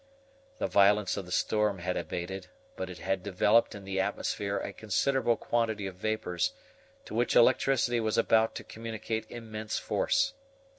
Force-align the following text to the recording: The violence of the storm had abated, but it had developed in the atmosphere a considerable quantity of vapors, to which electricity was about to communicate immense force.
The 0.57 0.65
violence 0.65 1.15
of 1.15 1.27
the 1.27 1.31
storm 1.31 1.77
had 1.77 1.95
abated, 1.95 2.47
but 2.75 2.89
it 2.89 2.97
had 2.97 3.21
developed 3.21 3.75
in 3.75 3.83
the 3.83 3.99
atmosphere 3.99 4.57
a 4.57 4.73
considerable 4.73 5.37
quantity 5.37 5.85
of 5.85 5.93
vapors, 5.97 6.53
to 7.05 7.13
which 7.13 7.35
electricity 7.35 7.99
was 7.99 8.17
about 8.17 8.55
to 8.55 8.63
communicate 8.63 9.29
immense 9.29 9.77
force. 9.77 10.33